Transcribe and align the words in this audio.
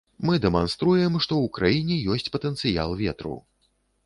Мы 0.27 0.35
дэманструем, 0.45 1.19
што 1.25 1.33
ў 1.43 1.47
краіне 1.59 2.01
ёсць 2.17 2.31
патэнцыял 2.39 2.97
ветру. 3.05 3.37